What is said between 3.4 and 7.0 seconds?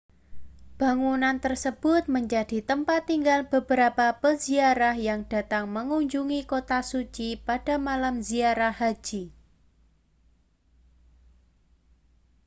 beberapa peziarah yang datang mengunjungi kota